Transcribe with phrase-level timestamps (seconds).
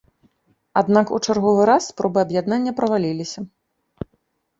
[0.79, 3.45] Аднак у чарговы раз спробы аб'яднання правалілася.